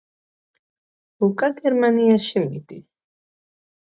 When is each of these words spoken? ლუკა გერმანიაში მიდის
ლუკა 1.23 1.49
გერმანიაში 1.59 2.43
მიდის 2.47 2.81